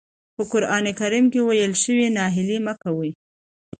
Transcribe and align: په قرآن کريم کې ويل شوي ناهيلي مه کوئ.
په 0.35 0.43
قرآن 0.51 0.85
کريم 0.99 1.25
کې 1.33 1.39
ويل 1.47 1.73
شوي 1.83 2.07
ناهيلي 2.17 2.57
مه 2.65 2.73
کوئ. 2.83 3.11